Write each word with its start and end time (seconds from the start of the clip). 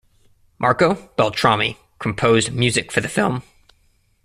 Marco 0.57 0.95
Beltrami 1.15 1.77
composed 1.99 2.51
music 2.55 2.91
for 2.91 3.01
the 3.01 3.07
film. 3.07 3.43